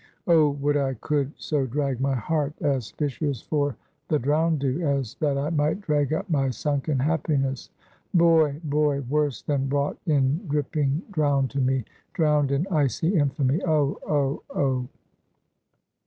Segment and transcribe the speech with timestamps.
[0.25, 3.75] Oh would I could so drag my heart, as fishers for
[4.07, 7.69] the drowned do, as that I might drag up my sunken happiness!
[8.11, 8.59] Boy!
[8.63, 9.01] boy!
[9.01, 13.61] worse than brought in dripping drowned to me, drowned in icy infamy!
[13.63, 13.99] Oh!
[14.07, 14.41] oh!
[14.49, 14.87] oh!"